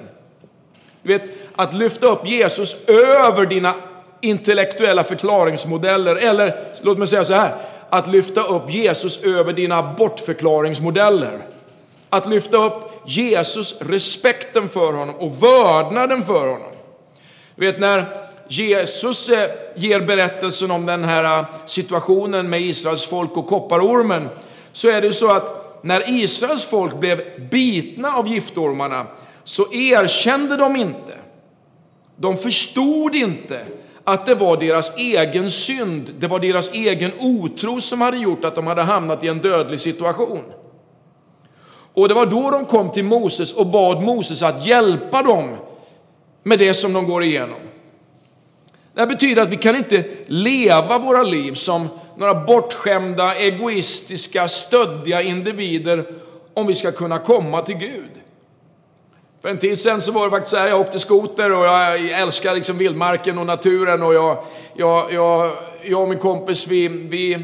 Du 1.03 1.19
vet, 1.19 1.31
att 1.57 1.75
lyfta 1.75 2.07
upp 2.07 2.27
Jesus 2.27 2.77
över 2.89 3.47
dina 3.47 3.75
intellektuella 4.21 5.05
förklaringsmodeller. 5.05 6.17
Eller 6.17 6.73
låt 6.83 6.99
mig 6.99 7.07
säga 7.07 7.25
så 7.25 7.35
här, 7.35 7.55
att 7.91 8.09
lyfta 8.09 8.43
upp 8.43 8.71
Jesus 8.71 9.23
över 9.25 9.53
dina 9.53 9.95
bortförklaringsmodeller. 9.95 11.47
Att 12.11 12.29
lyfta 12.29 12.57
upp 12.57 13.03
Jesus, 13.07 13.81
respekten 13.81 14.69
för 14.69 14.93
honom 14.93 15.15
och 15.15 15.43
vördnaden 15.43 16.23
för 16.23 16.49
honom. 16.49 16.73
Du 17.55 17.67
vet 17.67 17.81
när 17.81 18.26
Jesus 18.49 19.29
eh, 19.29 19.51
ger 19.75 20.01
berättelsen 20.01 20.71
om 20.71 20.87
den 20.87 21.05
här 21.05 21.39
eh, 21.39 21.47
situationen 21.67 22.51
med 22.51 22.61
Israels 22.61 23.07
folk 23.07 23.37
och 23.37 23.47
kopparormen, 23.47 24.29
så 24.73 24.89
är 24.89 25.01
det 25.01 25.13
så 25.13 25.31
att 25.31 25.83
när 25.83 26.21
Israels 26.23 26.65
folk 26.65 27.01
blev 27.01 27.49
bitna 27.51 28.13
av 28.13 28.29
giftormarna 28.29 29.07
så 29.45 29.73
erkände 29.73 30.57
de 30.57 30.77
inte. 30.77 31.15
De 32.17 32.37
förstod 32.37 33.15
inte 33.15 33.61
att 34.05 34.27
det 34.27 34.35
var 34.35 34.57
deras 34.57 34.97
egen 34.97 35.51
synd, 35.51 36.11
det 36.19 36.27
var 36.27 36.41
deras 36.41 36.73
egen 36.73 37.13
otro 37.21 37.81
som 37.81 38.01
hade 38.01 38.17
gjort 38.17 38.45
att 38.45 38.55
de 38.55 38.67
hade 38.67 38.83
hamnat 38.83 39.25
i 39.25 39.29
en 39.29 39.39
dödlig 39.39 39.81
situation. 39.81 40.43
Och 41.95 42.09
det 42.09 42.15
var 42.15 42.27
då 42.27 42.51
de 42.51 42.65
kom 42.65 42.91
till 42.91 43.05
Moses 43.05 43.53
och 43.53 43.67
bad 43.67 44.03
Moses 44.03 44.43
att 44.43 44.67
hjälpa 44.67 45.23
dem 45.23 45.57
med 46.43 46.59
det 46.59 46.75
som 46.75 46.93
de 46.93 47.07
går 47.07 47.23
igenom. 47.23 47.61
Det 48.97 49.03
här 49.03 49.07
betyder 49.07 49.43
att 49.43 49.49
vi 49.49 49.57
kan 49.57 49.77
inte 49.77 50.05
leva 50.27 50.99
våra 50.99 51.23
liv 51.23 51.53
som 51.53 51.89
några 52.17 52.35
bortskämda, 52.35 53.35
egoistiska, 53.35 54.49
stöddiga 54.49 55.23
individer 55.23 56.07
om 56.55 56.67
vi 56.67 56.75
ska 56.75 56.93
kunna 56.93 57.19
komma 57.19 57.61
till 57.61 57.77
Gud. 57.77 58.11
För 59.43 59.49
en 59.49 59.59
tid 59.59 59.79
sedan 59.79 60.03
så 60.03 60.13
var 60.13 60.25
det 60.25 60.31
faktiskt 60.31 60.51
så 60.51 60.57
här, 60.57 60.69
jag 60.69 60.81
åkte 60.81 60.99
skoter 60.99 61.53
och 61.53 61.65
jag 61.65 62.11
älskar 62.11 62.55
liksom 62.55 62.79
vildmarken 62.79 63.39
och 63.39 63.47
naturen 63.47 64.03
och 64.03 64.15
jag, 64.15 64.39
jag, 64.75 65.13
jag, 65.13 65.53
jag 65.83 66.03
och 66.03 66.09
min 66.09 66.19
kompis 66.19 66.67
vi, 66.69 66.89
vi, 66.89 67.39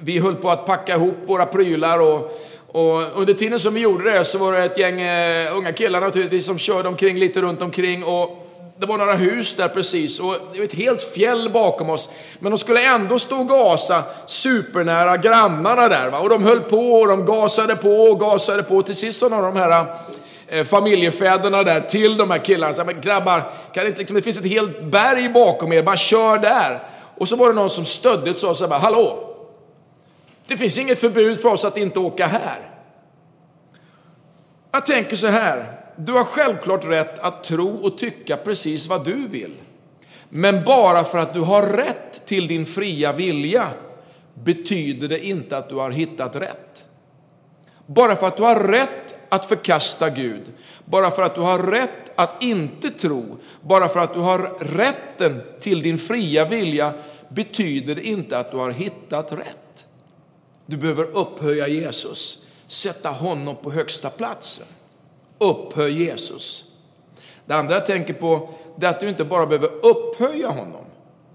vi 0.00 0.18
höll 0.18 0.36
på 0.36 0.50
att 0.50 0.66
packa 0.66 0.94
ihop 0.94 1.16
våra 1.26 1.46
prylar 1.46 1.98
och, 1.98 2.40
och 2.66 3.20
under 3.20 3.34
tiden 3.34 3.58
som 3.58 3.74
vi 3.74 3.80
gjorde 3.80 4.10
det 4.10 4.24
så 4.24 4.38
var 4.38 4.52
det 4.52 4.64
ett 4.64 4.78
gäng 4.78 5.00
eh, 5.00 5.56
unga 5.56 5.72
killar 5.72 6.00
naturligtvis 6.00 6.46
som 6.46 6.58
körde 6.58 6.88
omkring 6.88 7.18
lite 7.18 7.40
runt 7.40 7.62
omkring 7.62 8.04
och 8.04 8.41
det 8.78 8.86
var 8.86 8.98
några 8.98 9.14
hus 9.14 9.56
där 9.56 9.68
precis 9.68 10.20
och 10.20 10.36
det 10.52 10.58
var 10.58 10.64
ett 10.64 10.74
helt 10.74 11.02
fjäll 11.02 11.50
bakom 11.50 11.90
oss. 11.90 12.08
Men 12.38 12.52
de 12.52 12.58
skulle 12.58 12.84
ändå 12.86 13.18
stå 13.18 13.40
och 13.40 13.48
gasa 13.48 14.02
supernära 14.26 15.16
grannarna 15.16 15.88
där. 15.88 16.10
Va? 16.10 16.18
Och 16.18 16.28
de 16.28 16.42
höll 16.42 16.60
på 16.60 16.92
och 16.92 17.08
de 17.08 17.26
gasade 17.26 17.76
på 17.76 17.90
och 17.90 18.20
gasade 18.20 18.62
på. 18.62 18.82
Till 18.82 18.94
sist 18.94 19.18
sa 19.18 19.28
några 19.28 19.46
av 19.46 19.54
de 19.54 19.60
här 19.60 19.86
eh, 20.46 20.64
familjefäderna 20.64 21.62
där 21.62 21.80
till 21.80 22.16
de 22.16 22.30
här 22.30 22.38
killarna. 22.38 22.74
Så 22.74 22.84
men 22.84 23.00
grabbar, 23.00 23.52
kan 23.74 23.84
det, 23.84 23.88
inte, 23.88 23.98
liksom, 23.98 24.14
det 24.14 24.22
finns 24.22 24.38
ett 24.38 24.48
helt 24.48 24.82
berg 24.82 25.28
bakom 25.28 25.72
er, 25.72 25.82
bara 25.82 25.96
kör 25.96 26.38
där. 26.38 26.82
Och 27.18 27.28
så 27.28 27.36
var 27.36 27.48
det 27.48 27.54
någon 27.54 27.70
som 27.70 27.84
stöddigt 27.84 28.36
sa 28.36 28.54
så 28.54 28.66
här, 28.66 28.78
hallå, 28.78 29.34
det 30.46 30.56
finns 30.56 30.78
inget 30.78 30.98
förbud 30.98 31.40
för 31.40 31.48
oss 31.48 31.64
att 31.64 31.76
inte 31.76 31.98
åka 31.98 32.26
här. 32.26 32.70
Jag 34.72 34.86
tänker 34.86 35.16
så 35.16 35.26
här, 35.26 35.81
du 35.96 36.12
har 36.12 36.24
självklart 36.24 36.84
rätt 36.84 37.18
att 37.18 37.44
tro 37.44 37.76
och 37.76 37.98
tycka 37.98 38.36
precis 38.36 38.88
vad 38.88 39.04
du 39.04 39.28
vill. 39.28 39.54
Men 40.28 40.64
bara 40.64 41.04
för 41.04 41.18
att 41.18 41.34
du 41.34 41.40
har 41.40 41.62
rätt 41.62 42.26
till 42.26 42.46
din 42.46 42.66
fria 42.66 43.12
vilja 43.12 43.68
betyder 44.34 45.08
det 45.08 45.26
inte 45.26 45.56
att 45.56 45.68
du 45.68 45.74
har 45.74 45.90
hittat 45.90 46.36
rätt. 46.36 46.86
Bara 47.86 48.16
för 48.16 48.26
att 48.26 48.36
du 48.36 48.42
har 48.42 48.68
rätt 48.68 49.14
att 49.28 49.44
förkasta 49.44 50.10
Gud, 50.10 50.42
bara 50.84 51.10
för 51.10 51.22
att 51.22 51.34
du 51.34 51.40
har 51.40 51.58
rätt 51.58 52.12
att 52.14 52.42
inte 52.42 52.90
tro, 52.90 53.38
bara 53.60 53.88
för 53.88 54.00
att 54.00 54.14
du 54.14 54.20
har 54.20 54.38
rätten 54.60 55.42
till 55.60 55.82
din 55.82 55.98
fria 55.98 56.44
vilja 56.44 56.92
betyder 57.28 57.94
det 57.94 58.02
inte 58.02 58.38
att 58.38 58.50
du 58.50 58.56
har 58.56 58.70
hittat 58.70 59.32
rätt. 59.32 59.86
Du 60.66 60.76
behöver 60.76 61.04
upphöja 61.04 61.68
Jesus, 61.68 62.46
sätta 62.66 63.08
honom 63.10 63.56
på 63.56 63.70
högsta 63.70 64.10
platsen 64.10 64.66
upphöj 65.50 66.02
Jesus. 66.04 66.64
Det 67.46 67.54
andra 67.54 67.74
jag 67.74 67.86
tänker 67.86 68.14
på 68.14 68.48
är 68.80 68.86
att 68.86 69.00
du 69.00 69.08
inte 69.08 69.24
bara 69.24 69.46
behöver 69.46 69.70
upphöja 69.82 70.48
honom, 70.48 70.84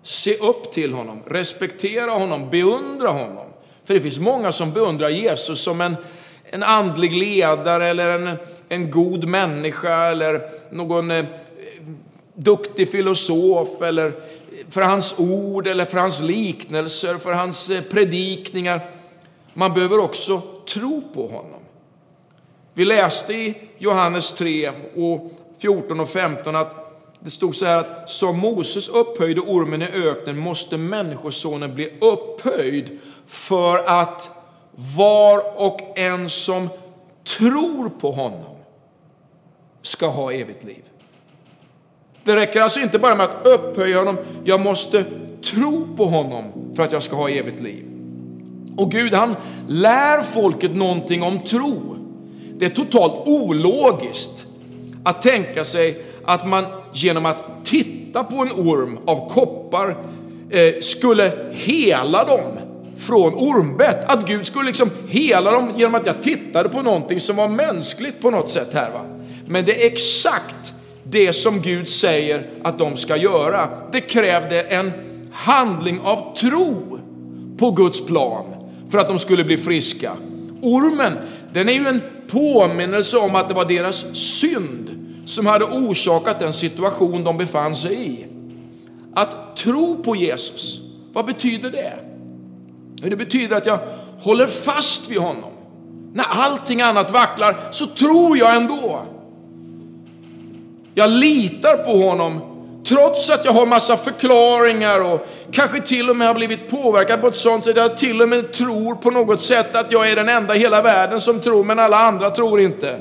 se 0.04 0.38
upp 0.38 0.72
till 0.72 0.94
honom, 0.94 1.24
respektera 1.26 2.12
honom, 2.12 2.50
beundra 2.50 3.08
honom. 3.08 3.46
För 3.86 3.94
det 3.94 4.02
finns 4.02 4.20
många 4.20 4.52
som 4.52 4.72
beundrar 4.72 5.10
Jesus 5.10 5.64
som 5.64 5.82
en, 5.82 5.96
en 6.44 6.64
andlig 6.64 7.14
ledare 7.14 7.88
eller 7.88 8.10
en, 8.10 8.38
en 8.70 8.92
god 8.92 9.26
människa 9.26 10.06
eller 10.06 10.50
någon 10.72 11.12
eh, 11.12 11.26
duktig 12.34 12.92
filosof 12.92 13.82
eller 13.82 14.14
för 14.70 14.82
hans 14.82 15.16
ord 15.20 15.68
eller 15.68 15.86
för 15.86 15.98
hans 15.98 16.22
liknelser, 16.22 17.16
för 17.16 17.34
hans 17.34 17.70
eh, 17.70 17.82
predikningar. 17.82 18.90
Man 19.54 19.74
behöver 19.74 20.00
också 20.00 20.42
tro 20.68 21.02
på 21.14 21.28
honom. 21.28 21.62
Vi 22.78 22.86
läste 22.86 23.34
i 23.34 23.56
Johannes 23.78 24.34
3 24.34 24.72
och 24.96 25.32
14 25.60 26.00
och 26.00 26.10
15 26.10 26.56
att 26.56 26.76
det 27.20 27.30
stod 27.30 27.56
så 27.56 27.66
här 27.66 27.78
att 27.78 28.10
som 28.10 28.40
Moses 28.40 28.90
upphöjde 28.90 29.42
ormen 29.42 29.82
i 29.82 29.86
öknen 29.86 30.38
måste 30.38 30.78
människosonen 30.78 31.76
bli 31.76 31.94
upphöjd 32.02 33.00
för 33.28 33.78
att 33.86 34.30
var 34.96 35.62
och 35.62 35.98
en 36.00 36.30
som 36.30 36.70
tror 37.38 37.90
på 37.90 38.12
honom 38.12 38.56
ska 39.82 40.08
ha 40.08 40.32
evigt 40.32 40.64
liv. 40.64 40.84
Det 42.24 42.36
räcker 42.36 42.62
alltså 42.62 42.80
inte 42.80 43.00
bara 43.00 43.16
med 43.16 43.26
att 43.26 43.46
upphöja 43.46 43.98
honom, 43.98 44.18
jag 44.44 44.62
måste 44.62 45.06
tro 45.44 45.88
på 45.96 46.06
honom 46.06 46.74
för 46.76 46.84
att 46.84 46.92
jag 46.92 47.04
ska 47.04 47.16
ha 47.16 47.30
evigt 47.30 47.60
liv. 47.60 47.86
Och 48.78 48.92
Gud 48.92 49.14
han 49.14 49.36
lär 49.68 50.22
folket 50.22 50.76
någonting 50.76 51.24
om 51.24 51.40
tro. 51.40 51.97
Det 52.60 52.66
är 52.66 52.70
totalt 52.70 53.28
ologiskt 53.28 54.46
att 55.04 55.22
tänka 55.22 55.64
sig 55.64 56.02
att 56.26 56.48
man 56.48 56.66
genom 56.94 57.26
att 57.26 57.44
titta 57.64 58.24
på 58.24 58.36
en 58.36 58.52
orm 58.52 59.00
av 59.06 59.30
koppar 59.30 59.98
eh, 60.50 60.74
skulle 60.82 61.32
hela 61.52 62.24
dem 62.24 62.52
från 62.98 63.34
ormbett. 63.34 64.06
Att 64.06 64.28
Gud 64.28 64.48
skulle 64.48 64.68
liksom 64.68 64.90
hela 65.08 65.52
dem 65.52 65.72
genom 65.78 65.96
att 65.96 66.06
jag 66.06 66.22
tittade 66.22 66.70
på 66.70 66.82
någonting 66.82 67.20
som 67.20 67.36
var 67.36 67.48
mänskligt 67.48 68.22
på 68.22 68.32
något 68.32 68.50
sätt 68.50 68.74
här. 68.74 68.92
Va? 68.92 69.02
Men 69.48 69.66
det 69.66 69.84
är 69.84 69.88
exakt 69.88 70.74
det 71.04 71.34
som 71.34 71.62
Gud 71.62 71.88
säger 71.88 72.48
att 72.64 72.80
de 72.80 72.96
ska 72.96 73.18
göra. 73.18 73.70
Det 73.92 74.02
krävde 74.02 74.62
en 74.62 74.92
handling 75.32 76.00
av 76.00 76.36
tro 76.36 77.00
på 77.58 77.72
Guds 77.72 78.06
plan 78.06 78.46
för 78.90 78.98
att 78.98 79.08
de 79.08 79.20
skulle 79.20 79.44
bli 79.44 79.58
friska. 79.58 80.12
Ormen, 80.62 81.14
den 81.54 81.70
är 81.70 81.74
ju 81.74 81.88
en 81.88 82.02
påminnelse 82.28 83.18
om 83.18 83.36
att 83.36 83.48
det 83.48 83.54
var 83.54 83.66
deras 83.66 84.16
synd 84.16 84.90
som 85.26 85.46
hade 85.46 85.66
orsakat 85.66 86.40
den 86.40 86.54
situation 86.54 87.24
de 87.24 87.38
befann 87.38 87.76
sig 87.76 88.12
i. 88.12 88.26
Att 89.14 89.56
tro 89.56 90.04
på 90.04 90.16
Jesus, 90.16 90.82
vad 91.14 91.26
betyder 91.26 91.72
det? 91.72 92.00
Det 93.10 93.16
betyder 93.16 93.56
att 93.56 93.66
jag 93.66 93.80
håller 94.20 94.48
fast 94.48 95.10
vid 95.10 95.18
honom. 95.18 95.52
När 96.14 96.26
allting 96.30 96.82
annat 96.82 97.12
vacklar 97.12 97.60
så 97.72 97.88
tror 97.88 98.38
jag 98.38 98.56
ändå. 98.56 99.02
Jag 100.94 101.10
litar 101.10 101.78
på 101.78 101.98
honom 101.98 102.42
trots 102.88 103.30
att 103.30 103.46
jag 103.46 103.52
har 103.52 103.66
massa 103.66 103.98
förklaringar 103.98 105.00
och 105.00 105.28
kanske 105.52 105.82
till 105.82 106.10
och 106.10 106.16
med 106.16 106.28
har 106.28 106.36
blivit 106.36 106.70
påverkad 106.70 107.22
på 107.22 107.28
ett 107.28 107.36
sånt 107.36 107.64
sätt 107.64 107.78
att 107.78 107.90
jag 107.90 107.98
till 107.98 108.22
och 108.22 108.30
med 108.30 108.54
tror 108.54 108.96
på 108.96 109.12
något 109.12 109.42
sätt 109.42 109.76
att 109.76 109.92
jag 109.92 110.12
är 110.12 110.16
den 110.16 110.30
enda 110.30 110.56
i 110.56 110.60
hela 110.60 110.82
världen 110.82 111.22
som 111.22 111.40
tror, 111.40 111.64
men 111.64 111.80
alla 111.80 111.98
andra 111.98 112.30
tror 112.30 112.62
inte. 112.62 113.00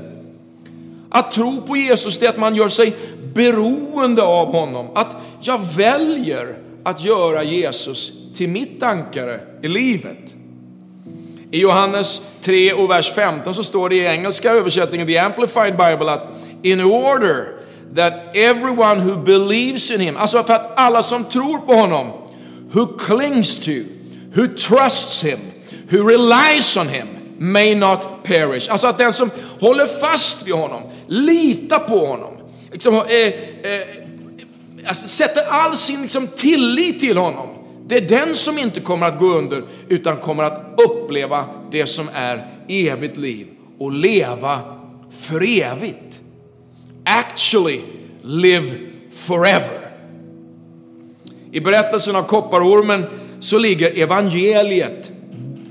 Att 1.11 1.33
tro 1.33 1.63
på 1.63 1.77
Jesus 1.77 2.23
är 2.23 2.29
att 2.29 2.39
man 2.39 2.55
gör 2.55 2.69
sig 2.69 2.97
beroende 3.35 4.23
av 4.23 4.53
honom. 4.53 4.91
Att 4.95 5.17
jag 5.41 5.61
väljer 5.77 6.57
att 6.85 7.05
göra 7.05 7.43
Jesus 7.43 8.13
till 8.37 8.49
mitt 8.49 8.83
ankare 8.83 9.41
i 9.63 9.69
livet. 9.69 10.19
I 11.51 11.61
Johannes 11.61 12.23
3 12.41 12.73
och 12.73 12.91
vers 12.91 13.13
15 13.13 13.55
så 13.55 13.65
står 13.65 13.89
det 13.89 13.97
i 13.97 14.05
engelska 14.05 14.51
översättningen, 14.51 15.07
the 15.07 15.19
amplified 15.19 15.77
bible, 15.77 16.13
att 16.13 16.29
in 16.63 16.81
order 16.81 17.57
that 17.95 18.37
everyone 18.37 19.01
who 19.01 19.17
believes 19.17 19.91
in 19.91 20.01
him, 20.01 20.17
alltså 20.17 20.43
för 20.43 20.55
att 20.55 20.73
alla 20.77 21.03
som 21.03 21.25
tror 21.25 21.59
på 21.59 21.73
honom, 21.73 22.13
who 22.73 22.87
clings 22.87 23.57
to, 23.57 23.85
who 24.35 24.47
trusts 24.47 25.25
him, 25.25 25.39
who 25.91 26.09
relies 26.09 26.77
on 26.77 26.89
him, 26.89 27.07
may 27.39 27.75
not 27.75 28.25
perish. 28.25 28.71
Alltså 28.71 28.87
att 28.87 28.99
den 28.99 29.13
som 29.13 29.31
håller 29.61 29.87
fast 29.87 30.47
vid 30.47 30.55
honom, 30.55 30.83
litar 31.07 31.79
på 31.79 32.07
honom, 32.07 32.35
liksom, 32.73 32.95
eh, 32.95 33.73
eh, 33.73 33.87
alltså 34.87 35.09
sätter 35.09 35.43
all 35.49 35.77
sin 35.77 36.03
liksom, 36.03 36.27
tillit 36.27 37.01
till 37.01 37.17
honom. 37.17 37.49
Det 37.87 37.97
är 37.97 38.01
den 38.01 38.35
som 38.35 38.59
inte 38.59 38.81
kommer 38.81 39.07
att 39.07 39.19
gå 39.19 39.27
under, 39.27 39.65
utan 39.89 40.17
kommer 40.17 40.43
att 40.43 40.81
uppleva 40.87 41.45
det 41.71 41.87
som 41.87 42.09
är 42.15 42.47
evigt 42.69 43.17
liv 43.17 43.47
och 43.79 43.93
leva 43.93 44.61
för 45.11 45.61
evigt. 45.63 46.21
Actually 47.07 47.81
live 48.23 48.79
forever. 49.13 49.81
I 51.53 51.61
berättelsen 51.61 52.17
av 52.17 52.23
kopparormen 52.23 53.05
så 53.41 53.59
ligger 53.59 53.99
evangeliet 53.99 55.13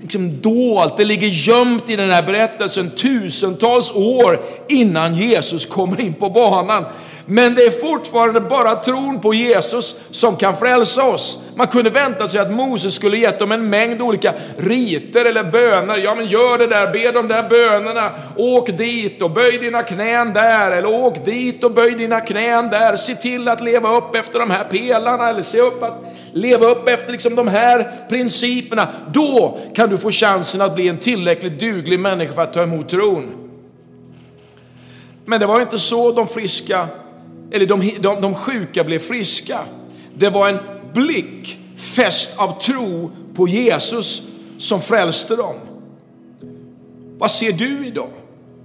liksom 0.01 0.41
dolt, 0.41 0.97
det 0.97 1.05
ligger 1.05 1.27
gömt 1.27 1.89
i 1.89 1.95
den 1.95 2.11
här 2.11 2.23
berättelsen 2.23 2.91
tusentals 2.91 3.91
år 3.91 4.41
innan 4.69 5.15
Jesus 5.15 5.65
kommer 5.65 6.01
in 6.01 6.13
på 6.13 6.29
banan. 6.29 6.85
Men 7.27 7.55
det 7.55 7.63
är 7.63 7.71
fortfarande 7.71 8.41
bara 8.41 8.75
tron 8.75 9.21
på 9.21 9.33
Jesus 9.33 9.99
som 10.11 10.35
kan 10.35 10.57
frälsa 10.57 11.03
oss. 11.03 11.41
Man 11.55 11.67
kunde 11.67 11.89
vänta 11.89 12.27
sig 12.27 12.39
att 12.39 12.51
Moses 12.51 12.93
skulle 12.93 13.17
gett 13.17 13.39
dem 13.39 13.51
en 13.51 13.69
mängd 13.69 14.01
olika 14.01 14.33
riter 14.57 15.25
eller 15.25 15.43
böner. 15.43 15.97
Ja, 15.97 16.15
men 16.15 16.25
gör 16.25 16.57
det 16.57 16.67
där, 16.67 16.93
be 16.93 17.11
de 17.11 17.27
där 17.27 17.49
bönerna. 17.49 18.11
Åk 18.35 18.77
dit 18.77 19.21
och 19.21 19.31
böj 19.31 19.57
dina 19.57 19.83
knän 19.83 20.33
där. 20.33 20.71
Eller 20.71 20.89
åk 20.89 21.25
dit 21.25 21.63
och 21.63 21.71
böj 21.71 21.95
dina 21.95 22.21
knän 22.21 22.69
där. 22.69 22.95
Se 22.95 23.15
till 23.15 23.47
att 23.47 23.61
leva 23.61 23.97
upp 23.97 24.15
efter 24.15 24.39
de 24.39 24.51
här 24.51 24.63
pelarna. 24.63 25.29
Eller 25.29 25.41
se 25.41 25.61
upp 25.61 25.83
att 25.83 26.03
leva 26.33 26.65
upp 26.65 26.87
efter 26.87 27.11
liksom 27.11 27.35
de 27.35 27.47
här 27.47 27.91
principerna. 28.09 28.87
Då 29.13 29.59
kan 29.75 29.89
du 29.89 29.97
få 29.97 30.11
chansen 30.11 30.61
att 30.61 30.75
bli 30.75 30.89
en 30.89 30.97
tillräckligt 30.97 31.59
duglig 31.59 31.99
människa 31.99 32.33
för 32.33 32.41
att 32.41 32.53
ta 32.53 32.63
emot 32.63 32.89
tron. 32.89 33.31
Men 35.25 35.39
det 35.39 35.45
var 35.45 35.61
inte 35.61 35.79
så 35.79 36.11
de 36.11 36.27
friska 36.27 36.87
eller 37.51 37.65
de, 37.65 37.91
de, 37.99 38.21
de 38.21 38.35
sjuka 38.35 38.83
blev 38.83 38.99
friska. 38.99 39.59
Det 40.17 40.29
var 40.29 40.49
en 40.49 40.59
blick 40.93 41.59
fäst 41.75 42.37
av 42.37 42.61
tro 42.61 43.11
på 43.35 43.47
Jesus 43.47 44.21
som 44.57 44.81
frälste 44.81 45.35
dem. 45.35 45.55
Vad 47.17 47.31
ser 47.31 47.51
du 47.51 47.87
idag? 47.87 48.09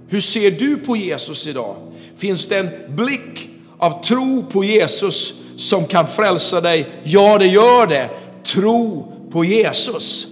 Hur 0.07 0.19
ser 0.19 0.51
du 0.51 0.77
på 0.77 0.95
Jesus 0.95 1.47
idag? 1.47 1.75
Finns 2.15 2.47
det 2.47 2.57
en 2.57 2.95
blick 2.95 3.49
av 3.77 4.03
tro 4.03 4.45
på 4.51 4.63
Jesus 4.63 5.33
som 5.57 5.85
kan 5.85 6.07
frälsa 6.07 6.61
dig? 6.61 6.87
Ja, 7.03 7.37
det 7.37 7.47
gör 7.47 7.87
det. 7.87 8.09
Tro 8.43 9.13
på 9.31 9.45
Jesus. 9.45 10.27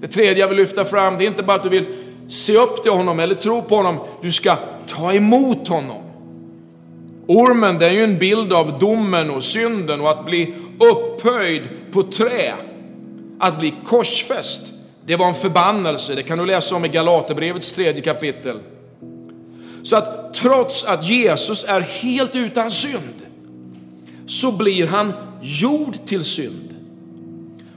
Det 0.00 0.08
tredje 0.08 0.38
jag 0.38 0.48
vill 0.48 0.56
lyfta 0.56 0.84
fram, 0.84 1.18
det 1.18 1.24
är 1.24 1.26
inte 1.26 1.42
bara 1.42 1.56
att 1.56 1.62
du 1.62 1.68
vill 1.68 1.86
se 2.28 2.56
upp 2.56 2.82
till 2.82 2.92
honom 2.92 3.20
eller 3.20 3.34
tro 3.34 3.62
på 3.62 3.76
honom, 3.76 3.98
du 4.22 4.32
ska 4.32 4.56
ta 4.86 5.12
emot 5.12 5.68
honom. 5.68 6.02
Ormen 7.26 7.78
det 7.78 7.86
är 7.86 7.90
ju 7.90 8.04
en 8.04 8.18
bild 8.18 8.52
av 8.52 8.78
domen 8.78 9.30
och 9.30 9.44
synden 9.44 10.00
och 10.00 10.10
att 10.10 10.24
bli 10.24 10.54
upphöjd 10.78 11.68
på 11.92 12.02
trä. 12.02 12.54
Att 13.40 13.58
bli 13.58 13.74
korsfäst, 13.84 14.62
det 15.06 15.16
var 15.16 15.26
en 15.26 15.34
förbannelse. 15.34 16.14
Det 16.14 16.22
kan 16.22 16.38
du 16.38 16.46
läsa 16.46 16.76
om 16.76 16.84
i 16.84 16.88
Galaterbrevets 16.88 17.72
tredje 17.72 18.02
kapitel. 18.02 18.60
Så 19.82 19.96
att 19.96 20.34
trots 20.34 20.84
att 20.84 21.04
Jesus 21.04 21.64
är 21.64 21.80
helt 21.80 22.34
utan 22.34 22.70
synd, 22.70 23.14
så 24.26 24.52
blir 24.52 24.86
han 24.86 25.12
gjord 25.40 26.06
till 26.06 26.24
synd. 26.24 26.74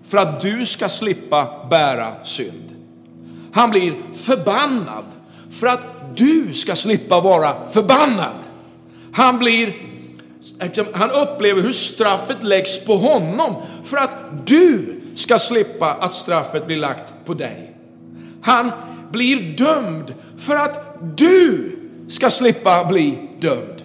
För 0.08 0.18
att 0.18 0.41
du 0.41 0.65
ska 0.65 0.89
slippa 0.89 1.68
bära 1.70 2.25
synd. 2.25 2.75
Han 3.51 3.70
blir 3.70 3.94
förbannad 4.13 5.06
för 5.51 5.68
att 5.68 6.18
du 6.18 6.53
ska 6.53 6.75
slippa 6.75 7.20
vara 7.20 7.56
förbannad. 7.72 8.36
Han 9.13 9.39
blir 9.39 9.74
han 10.94 11.12
upplever 11.12 11.62
hur 11.62 11.72
straffet 11.72 12.44
läggs 12.44 12.86
på 12.86 12.96
honom 12.96 13.56
för 13.84 13.98
att 13.98 14.48
du 14.48 15.01
ska 15.16 15.39
slippa 15.39 15.94
att 15.94 16.13
straffet 16.13 16.68
blir 16.68 16.78
lagt 16.78 17.13
på 17.25 17.34
dig. 17.34 17.75
Han 18.42 18.72
blir 19.12 19.58
dömd 19.58 20.13
för 20.38 20.56
att 20.56 21.00
du 21.18 21.72
ska 22.08 22.30
slippa 22.30 22.86
bli 22.86 23.18
dömd. 23.39 23.84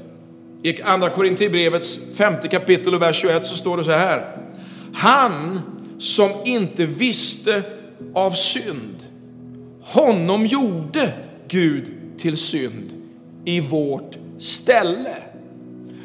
I 0.63 0.83
andra 0.83 1.11
Korinthierbrevets 1.11 2.01
femte 2.15 2.49
kapitel 2.49 2.95
och 2.95 3.03
vers 3.03 3.21
21 3.21 3.47
så 3.47 3.55
står 3.55 3.77
det 3.77 3.85
så 3.85 3.91
här. 3.91 4.37
Han 4.95 5.61
som 5.99 6.31
inte 6.45 6.87
visste 6.87 7.63
av 8.15 8.31
synd, 8.31 9.07
honom 9.83 10.47
gjorde 10.47 11.13
Gud 11.49 11.91
till 12.19 12.37
synd 12.37 12.91
i 13.45 13.61
vårt 13.61 14.19
ställe. 14.45 15.17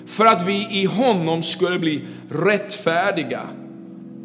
För 0.05 0.25
att 0.25 0.47
vi 0.47 0.67
i 0.71 0.85
honom 0.85 1.43
skulle 1.43 1.79
bli 1.79 2.01
rättfärdiga 2.31 3.41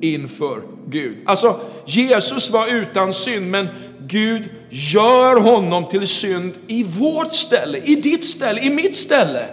inför 0.00 0.62
Gud. 0.88 1.16
Alltså, 1.26 1.60
Jesus 1.86 2.50
var 2.50 2.66
utan 2.66 3.12
synd, 3.12 3.50
men 3.50 3.68
Gud 4.06 4.42
gör 4.70 5.40
honom 5.40 5.88
till 5.88 6.06
synd 6.06 6.52
i 6.66 6.82
vårt 6.82 7.34
ställe, 7.34 7.78
i 7.78 7.94
ditt 7.94 8.24
ställe, 8.24 8.60
i 8.60 8.70
mitt 8.70 8.96
ställe. 8.96 9.46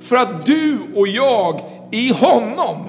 För 0.00 0.16
att 0.16 0.46
du 0.46 0.78
och 0.94 1.08
jag 1.08 1.60
i 1.92 2.12
honom 2.12 2.88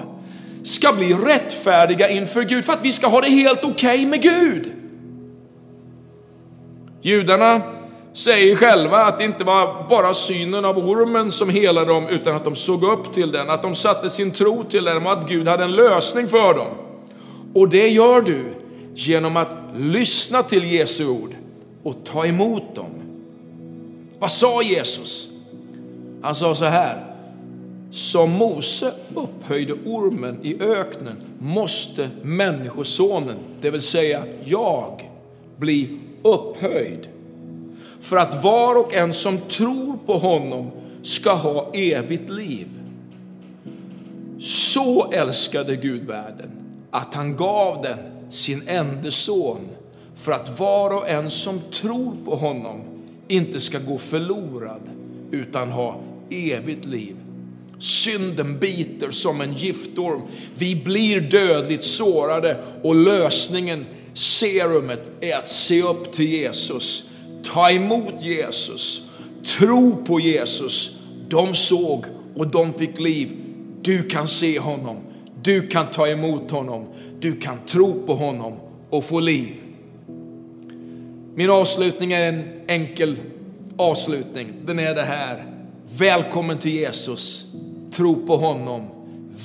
ska 0.62 0.92
bli 0.92 1.12
rättfärdiga 1.12 2.08
inför 2.08 2.42
Gud, 2.42 2.64
för 2.64 2.72
att 2.72 2.84
vi 2.84 2.92
ska 2.92 3.06
ha 3.06 3.20
det 3.20 3.30
helt 3.30 3.64
okej 3.64 3.70
okay 3.70 4.06
med 4.06 4.22
Gud. 4.22 4.72
Judarna 7.02 7.62
säger 8.16 8.56
själva 8.56 8.96
att 8.96 9.18
det 9.18 9.24
inte 9.24 9.44
var 9.44 9.88
bara 9.88 10.14
synen 10.14 10.64
av 10.64 10.78
ormen 10.78 11.32
som 11.32 11.48
helade 11.48 11.92
dem, 11.92 12.08
utan 12.08 12.36
att 12.36 12.44
de 12.44 12.54
såg 12.54 12.84
upp 12.84 13.12
till 13.12 13.32
den, 13.32 13.50
att 13.50 13.62
de 13.62 13.74
satte 13.74 14.10
sin 14.10 14.30
tro 14.30 14.64
till 14.64 14.84
den 14.84 15.06
och 15.06 15.12
att 15.12 15.28
Gud 15.28 15.48
hade 15.48 15.64
en 15.64 15.72
lösning 15.72 16.28
för 16.28 16.54
dem. 16.54 16.66
Och 17.54 17.68
det 17.68 17.88
gör 17.88 18.20
du 18.20 18.44
genom 18.94 19.36
att 19.36 19.56
lyssna 19.76 20.42
till 20.42 20.72
Jesu 20.72 21.08
ord 21.08 21.34
och 21.82 21.94
ta 22.04 22.26
emot 22.26 22.74
dem. 22.74 22.90
Vad 24.18 24.30
sa 24.30 24.62
Jesus? 24.62 25.28
Han 26.22 26.34
sa 26.34 26.54
så 26.54 26.64
här. 26.64 27.04
Som 27.90 28.30
Mose 28.30 28.92
upphöjde 29.14 29.72
ormen 29.72 30.38
i 30.42 30.62
öknen 30.62 31.16
måste 31.38 32.10
Människosonen, 32.22 33.36
det 33.60 33.70
vill 33.70 33.82
säga 33.82 34.22
jag, 34.44 35.10
bli 35.56 35.98
upphöjd 36.22 37.08
för 38.06 38.16
att 38.16 38.44
var 38.44 38.74
och 38.74 38.94
en 38.94 39.14
som 39.14 39.38
tror 39.38 39.98
på 40.06 40.18
honom 40.18 40.70
ska 41.02 41.32
ha 41.32 41.70
evigt 41.74 42.30
liv. 42.30 42.66
Så 44.38 45.10
älskade 45.12 45.76
Gud 45.76 46.04
världen 46.04 46.50
att 46.90 47.14
han 47.14 47.36
gav 47.36 47.82
den 47.82 47.98
sin 48.30 48.62
enda 48.66 49.10
son 49.10 49.68
för 50.16 50.32
att 50.32 50.60
var 50.60 50.96
och 50.96 51.08
en 51.08 51.30
som 51.30 51.60
tror 51.80 52.16
på 52.24 52.36
honom 52.36 52.80
inte 53.28 53.60
ska 53.60 53.78
gå 53.78 53.98
förlorad 53.98 54.82
utan 55.30 55.70
ha 55.70 56.00
evigt 56.30 56.84
liv. 56.84 57.16
Synden 57.78 58.58
biter 58.58 59.10
som 59.10 59.40
en 59.40 59.52
giftorm. 59.52 60.22
Vi 60.54 60.76
blir 60.84 61.20
dödligt 61.20 61.84
sårade 61.84 62.62
och 62.82 62.94
lösningen, 62.94 63.86
serumet, 64.14 65.08
är 65.20 65.36
att 65.36 65.48
se 65.48 65.82
upp 65.82 66.12
till 66.12 66.28
Jesus 66.28 67.10
ta 67.52 67.70
emot 67.70 68.22
Jesus, 68.22 69.10
tro 69.58 70.04
på 70.04 70.20
Jesus. 70.20 71.02
De 71.28 71.54
såg 71.54 72.04
och 72.36 72.50
de 72.50 72.72
fick 72.72 73.00
liv. 73.00 73.32
Du 73.82 74.02
kan 74.02 74.26
se 74.26 74.58
honom, 74.58 74.96
du 75.42 75.66
kan 75.66 75.86
ta 75.90 76.08
emot 76.08 76.50
honom, 76.50 76.86
du 77.20 77.32
kan 77.36 77.58
tro 77.66 78.06
på 78.06 78.14
honom 78.14 78.52
och 78.90 79.04
få 79.04 79.20
liv. 79.20 79.54
Min 81.34 81.50
avslutning 81.50 82.12
är 82.12 82.32
en 82.32 82.44
enkel 82.66 83.16
avslutning. 83.76 84.52
Den 84.66 84.78
är 84.78 84.94
det 84.94 85.02
här. 85.02 85.44
Välkommen 85.98 86.58
till 86.58 86.74
Jesus. 86.74 87.46
Tro 87.92 88.26
på 88.26 88.36
honom. 88.36 88.82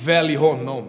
Välj 0.04 0.34
honom. 0.36 0.84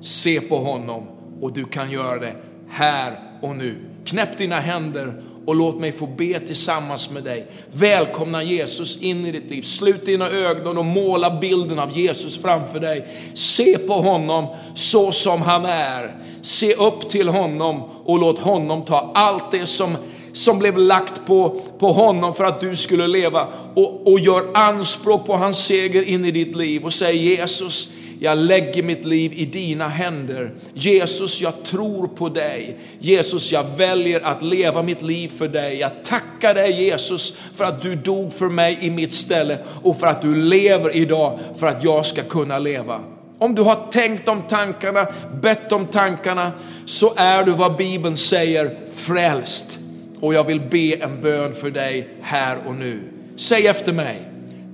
Se 0.00 0.40
på 0.40 0.56
honom. 0.56 1.02
Och 1.40 1.52
du 1.52 1.64
kan 1.64 1.90
göra 1.90 2.18
det 2.18 2.34
här 2.68 3.18
och 3.42 3.56
nu. 3.56 3.76
Knäpp 4.04 4.38
dina 4.38 4.60
händer 4.60 5.22
och 5.48 5.56
låt 5.56 5.78
mig 5.78 5.92
få 5.92 6.06
be 6.06 6.40
tillsammans 6.40 7.10
med 7.10 7.24
dig. 7.24 7.46
Välkomna 7.72 8.42
Jesus 8.42 9.02
in 9.02 9.26
i 9.26 9.32
ditt 9.32 9.50
liv. 9.50 9.62
Slut 9.62 10.06
dina 10.06 10.30
ögon 10.30 10.78
och 10.78 10.84
måla 10.84 11.38
bilden 11.40 11.78
av 11.78 11.98
Jesus 11.98 12.38
framför 12.38 12.80
dig. 12.80 13.08
Se 13.34 13.78
på 13.78 13.92
honom 13.92 14.46
så 14.74 15.12
som 15.12 15.42
han 15.42 15.64
är. 15.64 16.16
Se 16.42 16.74
upp 16.74 17.08
till 17.08 17.28
honom 17.28 17.82
och 18.04 18.18
låt 18.18 18.38
honom 18.38 18.84
ta 18.84 19.12
allt 19.14 19.50
det 19.50 19.66
som 19.66 19.96
som 20.32 20.58
blev 20.58 20.78
lagt 20.78 21.26
på, 21.26 21.60
på 21.78 21.92
honom 21.92 22.34
för 22.34 22.44
att 22.44 22.60
du 22.60 22.76
skulle 22.76 23.06
leva 23.06 23.46
och, 23.74 24.12
och 24.12 24.20
gör 24.20 24.42
anspråk 24.54 25.26
på 25.26 25.36
hans 25.36 25.64
seger 25.64 26.02
in 26.02 26.24
i 26.24 26.30
ditt 26.30 26.56
liv 26.56 26.84
och 26.84 26.92
säg 26.92 27.16
Jesus, 27.16 27.88
jag 28.20 28.38
lägger 28.38 28.82
mitt 28.82 29.04
liv 29.04 29.32
i 29.34 29.44
dina 29.44 29.88
händer. 29.88 30.54
Jesus, 30.74 31.40
jag 31.40 31.64
tror 31.64 32.08
på 32.08 32.28
dig. 32.28 32.78
Jesus, 32.98 33.52
jag 33.52 33.64
väljer 33.76 34.20
att 34.20 34.42
leva 34.42 34.82
mitt 34.82 35.02
liv 35.02 35.28
för 35.28 35.48
dig. 35.48 35.78
Jag 35.78 35.90
tackar 36.04 36.54
dig 36.54 36.82
Jesus 36.84 37.36
för 37.54 37.64
att 37.64 37.82
du 37.82 37.94
dog 37.94 38.32
för 38.32 38.48
mig 38.48 38.78
i 38.80 38.90
mitt 38.90 39.12
ställe 39.12 39.58
och 39.82 40.00
för 40.00 40.06
att 40.06 40.22
du 40.22 40.34
lever 40.34 40.96
idag 40.96 41.38
för 41.58 41.66
att 41.66 41.84
jag 41.84 42.06
ska 42.06 42.22
kunna 42.22 42.58
leva. 42.58 43.00
Om 43.38 43.54
du 43.54 43.62
har 43.62 43.90
tänkt 43.90 44.26
de 44.26 44.42
tankarna, 44.42 45.06
bett 45.42 45.72
om 45.72 45.86
tankarna, 45.86 46.52
så 46.86 47.12
är 47.16 47.44
du 47.44 47.52
vad 47.52 47.76
Bibeln 47.76 48.16
säger 48.16 48.76
frälst. 48.94 49.78
Och 50.20 50.34
jag 50.34 50.44
vill 50.44 50.60
be 50.60 50.94
en 50.94 51.20
bön 51.22 51.52
för 51.54 51.70
dig 51.70 52.08
här 52.22 52.58
och 52.66 52.74
nu. 52.74 53.00
Säg 53.36 53.66
efter 53.66 53.92
mig. 53.92 54.28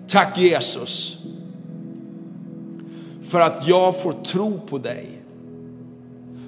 Tack 0.09 0.39
Jesus 0.39 1.24
för 3.35 3.41
att 3.41 3.69
jag 3.69 4.01
får 4.01 4.13
tro 4.13 4.61
på 4.61 4.79
dig. 4.79 5.07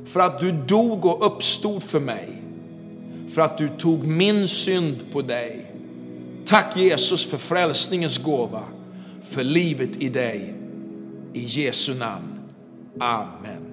För 0.05 0.21
att 0.21 0.41
du 0.41 0.53
dog 0.53 1.05
och 1.05 1.27
uppstod 1.27 1.83
för 1.83 2.01
mig. 2.01 2.43
För 3.29 3.43
att 3.43 3.59
du 3.59 3.69
tog 3.79 4.07
min 4.07 4.49
synd 4.49 4.97
på 5.13 5.23
dig. 5.23 5.73
Tack 6.45 6.77
Jesus 6.77 7.25
för 7.25 7.37
frälsningens 7.37 8.19
gåva, 8.19 8.63
för 9.23 9.45
livet 9.45 9.91
i 10.03 10.09
dig. 10.09 10.55
I 11.33 11.41
Jesu 11.41 11.95
namn. 11.95 12.41
Amen. 13.01 13.66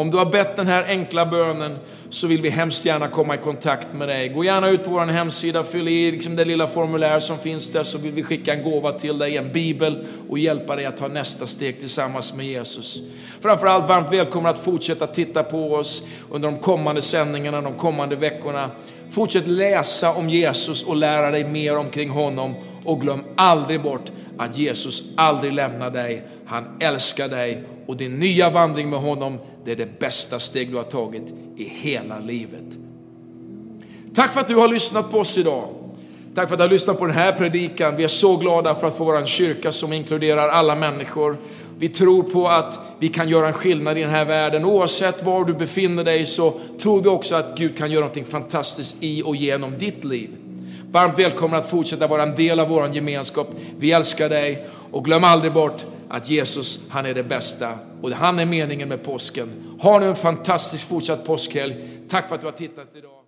Om 0.00 0.10
du 0.10 0.16
har 0.16 0.26
bett 0.26 0.56
den 0.56 0.66
här 0.66 0.84
enkla 0.88 1.26
bönen 1.26 1.78
så 2.10 2.26
vill 2.26 2.42
vi 2.42 2.50
hemskt 2.50 2.84
gärna 2.84 3.08
komma 3.08 3.34
i 3.34 3.38
kontakt 3.38 3.88
med 3.92 4.08
dig. 4.08 4.28
Gå 4.28 4.44
gärna 4.44 4.68
ut 4.68 4.84
på 4.84 4.90
vår 4.90 5.06
hemsida, 5.06 5.64
fyll 5.64 5.88
i 5.88 6.12
liksom 6.12 6.36
det 6.36 6.44
lilla 6.44 6.66
formulär 6.66 7.18
som 7.18 7.38
finns 7.38 7.70
där 7.70 7.82
så 7.82 7.98
vill 7.98 8.12
vi 8.12 8.22
skicka 8.22 8.54
en 8.54 8.62
gåva 8.62 8.92
till 8.92 9.18
dig, 9.18 9.36
en 9.36 9.52
bibel 9.52 10.06
och 10.28 10.38
hjälpa 10.38 10.76
dig 10.76 10.86
att 10.86 10.96
ta 10.96 11.08
nästa 11.08 11.46
steg 11.46 11.80
tillsammans 11.80 12.34
med 12.34 12.46
Jesus. 12.46 13.02
Framförallt 13.40 13.88
varmt 13.88 14.12
välkommen 14.12 14.50
att 14.50 14.58
fortsätta 14.58 15.06
titta 15.06 15.42
på 15.42 15.74
oss 15.74 16.02
under 16.30 16.50
de 16.50 16.58
kommande 16.58 17.02
sändningarna, 17.02 17.60
de 17.60 17.74
kommande 17.74 18.16
veckorna. 18.16 18.70
Fortsätt 19.10 19.46
läsa 19.46 20.12
om 20.12 20.28
Jesus 20.28 20.82
och 20.82 20.96
lära 20.96 21.30
dig 21.30 21.44
mer 21.44 21.76
omkring 21.76 22.10
honom 22.10 22.54
och 22.84 23.00
glöm 23.00 23.24
aldrig 23.36 23.82
bort 23.82 24.12
att 24.38 24.58
Jesus 24.58 25.02
aldrig 25.16 25.52
lämnar 25.52 25.90
dig. 25.90 26.22
Han 26.46 26.64
älskar 26.80 27.28
dig 27.28 27.64
och 27.86 27.96
din 27.96 28.18
nya 28.18 28.50
vandring 28.50 28.90
med 28.90 29.00
honom, 29.00 29.38
det 29.64 29.72
är 29.72 29.76
det 29.76 29.98
bästa 29.98 30.38
steg 30.38 30.70
du 30.70 30.76
har 30.76 30.82
tagit 30.82 31.34
i 31.56 31.64
hela 31.64 32.18
livet. 32.18 32.64
Tack 34.14 34.32
för 34.32 34.40
att 34.40 34.48
du 34.48 34.54
har 34.54 34.68
lyssnat 34.68 35.10
på 35.10 35.18
oss 35.18 35.38
idag. 35.38 35.64
Tack 36.34 36.48
för 36.48 36.54
att 36.54 36.58
du 36.58 36.64
har 36.64 36.70
lyssnat 36.70 36.98
på 36.98 37.06
den 37.06 37.14
här 37.14 37.32
predikan. 37.32 37.96
Vi 37.96 38.04
är 38.04 38.08
så 38.08 38.36
glada 38.36 38.74
för 38.74 38.86
att 38.86 38.96
få 38.96 39.04
vara 39.04 39.18
en 39.18 39.26
kyrka 39.26 39.72
som 39.72 39.92
inkluderar 39.92 40.48
alla 40.48 40.76
människor. 40.76 41.36
Vi 41.78 41.88
tror 41.88 42.22
på 42.22 42.48
att 42.48 42.78
vi 42.98 43.08
kan 43.08 43.28
göra 43.28 43.46
en 43.46 43.52
skillnad 43.52 43.98
i 43.98 44.00
den 44.00 44.10
här 44.10 44.24
världen. 44.24 44.64
Oavsett 44.64 45.24
var 45.24 45.44
du 45.44 45.54
befinner 45.54 46.04
dig 46.04 46.26
så 46.26 46.54
tror 46.82 47.02
vi 47.02 47.08
också 47.08 47.34
att 47.34 47.56
Gud 47.56 47.78
kan 47.78 47.90
göra 47.90 48.00
någonting 48.00 48.24
fantastiskt 48.24 48.96
i 49.00 49.22
och 49.22 49.36
genom 49.36 49.78
ditt 49.78 50.04
liv. 50.04 50.30
Varmt 50.90 51.18
välkommen 51.18 51.60
att 51.60 51.70
fortsätta 51.70 52.06
vara 52.06 52.22
en 52.22 52.36
del 52.36 52.60
av 52.60 52.68
vår 52.68 52.94
gemenskap. 52.94 53.48
Vi 53.78 53.92
älskar 53.92 54.28
dig 54.28 54.66
och 54.90 55.04
glöm 55.04 55.24
aldrig 55.24 55.52
bort 55.52 55.86
att 56.10 56.30
Jesus, 56.30 56.80
han 56.88 57.06
är 57.06 57.14
det 57.14 57.22
bästa 57.22 57.78
och 58.02 58.10
han 58.10 58.38
är 58.38 58.46
meningen 58.46 58.88
med 58.88 59.02
påsken. 59.02 59.48
Ha 59.80 59.98
nu 59.98 60.06
en 60.06 60.16
fantastisk 60.16 60.88
fortsatt 60.88 61.24
påskhelg. 61.24 61.76
Tack 62.08 62.28
för 62.28 62.34
att 62.34 62.40
du 62.40 62.46
har 62.46 62.52
tittat 62.52 62.96
idag. 62.96 63.19